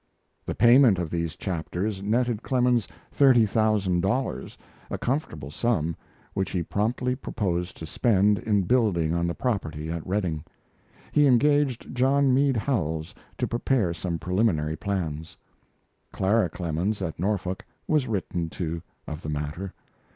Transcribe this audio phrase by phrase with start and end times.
[0.47, 4.57] The payment of these chapters netted Clemens thirty thousand dollars
[4.89, 5.95] a comfortable sum,
[6.33, 10.43] which he promptly proposed to spend in building on the property at Redding.
[11.11, 15.37] He engaged John Mead Howells to prepare some preliminary plans.
[16.11, 19.71] Clara Clemens, at Norfolk, was written to of the matter.